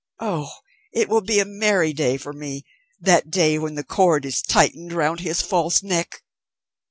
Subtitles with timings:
[0.19, 0.49] Oh,
[0.91, 2.63] it will be a merry day for me,
[2.99, 6.23] that day when the cord is tightened round his false neck!"